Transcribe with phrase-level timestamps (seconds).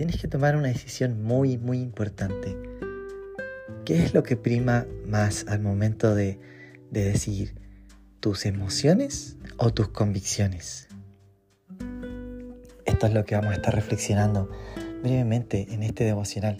[0.00, 2.56] tienes que tomar una decisión muy, muy importante.
[3.84, 6.40] ¿Qué es lo que prima más al momento de,
[6.90, 7.54] de decidir?
[8.18, 10.88] ¿Tus emociones o tus convicciones?
[12.86, 14.50] Esto es lo que vamos a estar reflexionando
[15.02, 16.56] brevemente en este devocional.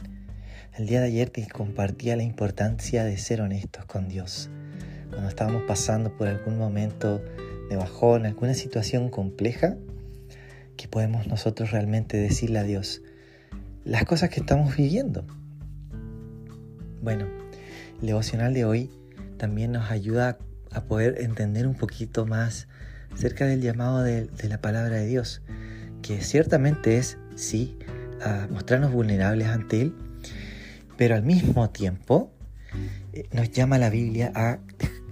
[0.77, 4.51] El día de ayer te compartía la importancia de ser honestos con Dios.
[5.09, 7.23] Cuando estábamos pasando por algún momento
[7.71, 9.79] de bajón, alguna situación compleja,
[10.77, 13.01] que podemos nosotros realmente decirle a Dios
[13.91, 15.25] las cosas que estamos viviendo.
[17.03, 17.27] Bueno,
[18.01, 18.89] el devocional de hoy
[19.37, 20.39] también nos ayuda
[20.71, 22.69] a poder entender un poquito más
[23.13, 25.43] acerca del llamado de, la palabra de Dios,
[26.03, 27.77] que ciertamente es, sí,
[28.23, 29.95] a mostrarnos vulnerables ante Él,
[30.97, 32.31] pero al mismo tiempo
[33.13, 34.61] eh, nos llama la Biblia a,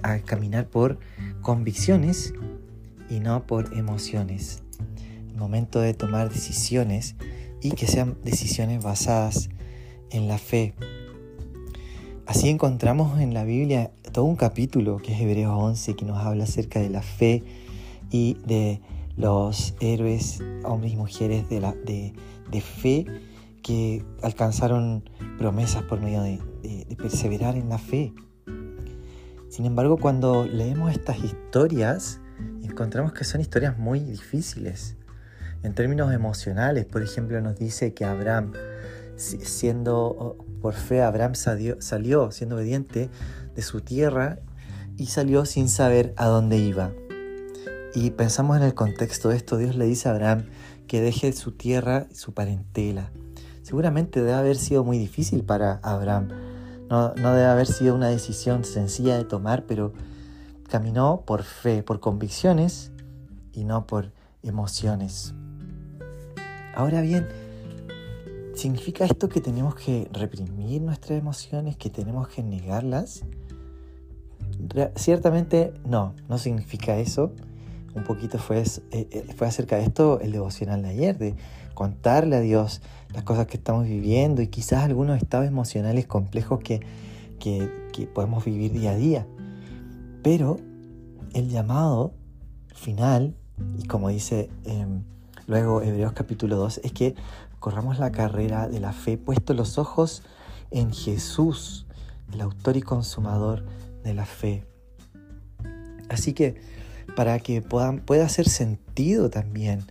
[0.04, 1.00] a caminar por
[1.42, 2.32] convicciones
[3.10, 4.62] y no por emociones.
[5.28, 7.16] El momento de tomar decisiones
[7.60, 9.48] y que sean decisiones basadas
[10.10, 10.74] en la fe.
[12.26, 16.44] Así encontramos en la Biblia todo un capítulo que es Hebreos 11 que nos habla
[16.44, 17.42] acerca de la fe
[18.10, 18.82] y de
[19.16, 22.12] los héroes, hombres y mujeres de, la, de,
[22.60, 23.06] fe
[23.62, 26.38] que alcanzaron promesas por medio de,
[26.98, 28.12] perseverar en la fe.
[29.48, 32.20] Sin embargo, cuando leemos estas historias,
[32.62, 34.97] encontramos que son historias muy difíciles.
[35.62, 38.52] En términos emocionales, por ejemplo, nos dice que Abraham,
[39.16, 43.10] siendo por fe, Abraham salió, salió siendo obediente
[43.54, 44.38] de su tierra
[44.96, 46.92] y salió sin saber a dónde iba.
[47.94, 50.44] Y pensamos en el contexto de esto, Dios le dice a Abraham
[50.86, 53.10] que deje su tierra su parentela.
[53.62, 56.28] Seguramente debe haber sido muy difícil para Abraham.
[56.88, 59.92] No, no debe haber sido una decisión sencilla de tomar, pero
[60.68, 62.92] caminó por fe, por convicciones
[63.52, 65.34] y no por emociones.
[66.78, 67.26] Ahora bien,
[68.54, 73.24] ¿significa esto que tenemos que reprimir nuestras emociones, que tenemos que negarlas?
[74.94, 77.32] Ciertamente no, no significa eso
[77.96, 81.34] un poquito fue, eh, eh, fue acerca de esto el devocional de ayer, de
[81.74, 82.80] contarle a Dios
[83.12, 86.78] las cosas que estamos viviendo y quizás algunos estados emocionales complejos que,
[87.40, 89.26] que, podemos vivir día a día.
[90.22, 90.58] Pero
[91.34, 92.12] el llamado
[92.72, 93.34] final,
[93.76, 95.02] y como dice em,
[95.48, 97.16] luego Hebreos capítulo 2, es que
[97.58, 100.22] corramos la carrera de la fe puesto los ojos
[100.70, 101.86] en Jesús,
[102.32, 103.64] el autor y consumador
[104.04, 104.64] de la fe.
[106.10, 106.60] Así que
[107.16, 109.84] para que pueda hacer sentido también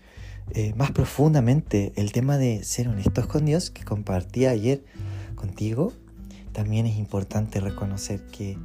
[0.51, 4.85] eh, más profundamente el tema de ser honestos con Dios que compartí ayer
[5.35, 5.91] contigo,
[6.53, 8.57] también es importante reconocer que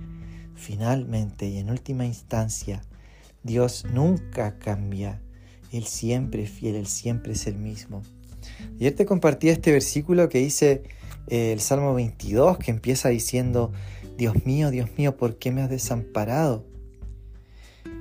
[0.54, 2.82] finalmente y en última instancia
[3.42, 5.20] Dios nunca cambia,
[5.72, 8.02] Él siempre es fiel, Él siempre es el mismo.
[8.76, 10.82] Ayer te compartí este versículo que dice
[11.28, 13.72] eh, el Salmo 22, que empieza diciendo,
[14.16, 16.66] Dios mío, Dios mío, ¿por qué me has desamparado?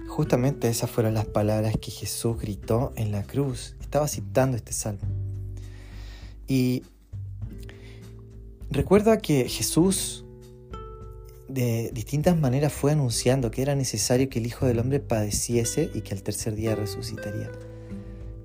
[0.07, 3.75] Justamente esas fueron las palabras que Jesús gritó en la cruz.
[3.79, 5.07] Estaba citando este salmo.
[6.47, 6.83] Y
[8.69, 10.20] recuerda que Jesús
[11.53, 16.01] de distintas maneras fue anunciando que era necesario que el Hijo del Hombre padeciese y
[16.01, 17.51] que al tercer día resucitaría.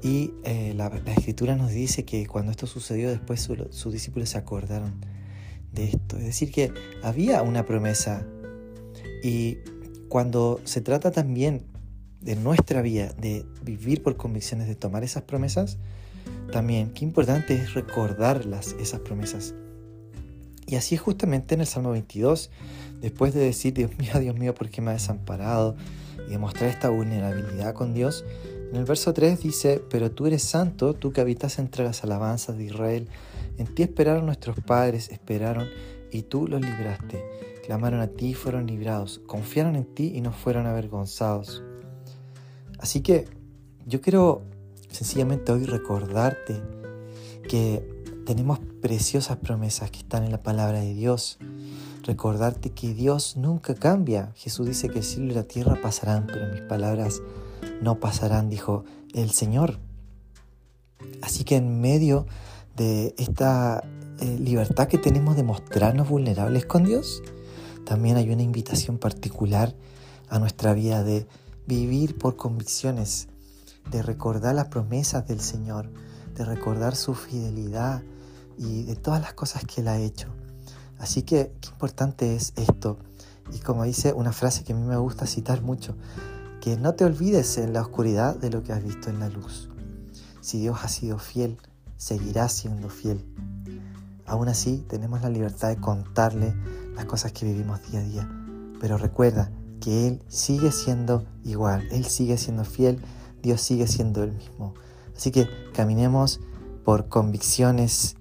[0.03, 5.01] Y eh, la, escritura nos dice que cuando esto sucedió después sus discípulos se acordaron
[5.73, 6.17] de esto.
[6.19, 6.73] Es decir, que
[7.03, 8.27] había una promesa
[9.23, 9.59] y
[10.09, 11.63] cuando se trata también
[12.21, 15.79] de nuestra vida, de vivir por convicciones, de tomar esas promesas,
[16.53, 19.55] también qué importante es recordarlas, esas promesas.
[20.67, 22.51] Y así es justamente en el Salmo 22,
[23.01, 25.77] después de decir, Dios mío, Dios mío, ¿por qué me ha desamparado?
[26.27, 28.25] Y demostrar esta vulnerabilidad con Dios,
[28.71, 32.59] en el verso 3 dice, pero tú eres santo, tú que habitas entre las alabanzas
[32.59, 33.09] de Israel,
[33.59, 35.69] en ti esperaron nuestros padres, esperaron,
[36.11, 37.23] y tú los libraste
[37.67, 41.65] clamaron a ti y fueron librados, confiaron en ti y no fueron avergonzados.
[42.79, 43.25] Así que
[43.87, 44.43] yo quiero
[44.89, 46.63] sencillamente hoy recordarte
[47.49, 47.96] que
[48.27, 51.39] tenemos preciosas promesas que están en la palabra de Dios.
[52.03, 54.33] Recordarte que Dios nunca cambia.
[54.35, 57.23] Jesús dice que el cielo y la tierra pasarán, pero mis palabras
[57.81, 58.85] no pasarán, dijo
[59.15, 59.79] el Señor.
[61.23, 62.27] Así que en medio
[62.77, 63.83] de esta
[64.21, 67.23] eh, libertad que tenemos de mostrarnos vulnerables con Dios,
[67.85, 69.75] también hay una invitación particular
[70.29, 71.29] a nuestra vida de
[71.67, 73.29] vivir por convicciones,
[73.91, 75.89] de recordar las promesas del Señor,
[76.35, 78.03] de recordar su fidelidad
[78.59, 80.29] y de todas las cosas que Él ha hecho.
[80.99, 82.99] Así que qué importante es esto.
[83.53, 85.97] Y como dice una frase que a mí me gusta citar mucho,
[86.61, 89.69] que no te olvides en la oscuridad de lo que has visto en la luz.
[90.41, 91.59] Si Dios ha sido fiel,
[91.97, 93.25] seguirá siendo fiel.
[94.27, 96.55] Aún así, tenemos la libertad de contarle
[96.95, 98.31] las cosas que vivimos día a día.
[98.81, 99.51] Pero recuerda
[99.81, 103.01] que Él sigue siendo igual, Él sigue siendo fiel,
[103.43, 104.75] Dios sigue siendo el mismo.
[105.17, 106.41] Así que caminemos
[106.85, 108.17] por convicciones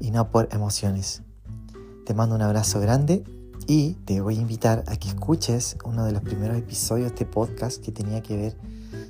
[0.00, 1.22] y no por emociones.
[2.04, 3.24] Te mando un abrazo grande
[3.66, 7.26] y te voy a invitar a que escuches uno de los primeros episodios de este
[7.26, 8.56] podcast que tenía que ver,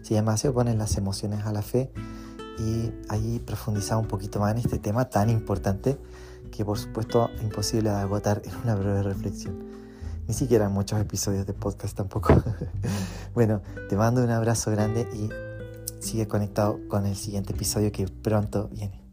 [0.03, 1.91] se llama Se oponen las emociones a la fe
[2.59, 5.99] y ahí profundizaba un poquito más en este tema tan importante
[6.53, 9.59] que por supuesto es imposible de agotar en una breve reflexión.
[10.29, 12.33] Ni siquiera muchos episodios de podcast tampoco.
[13.35, 15.29] bueno, te mando un abrazo grande y
[16.03, 19.04] sigue conectado con el siguiente episodio que pronto viene.